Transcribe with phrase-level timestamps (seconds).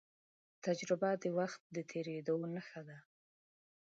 [0.65, 2.97] تجربه د وخت د تېرېدو نښه ده.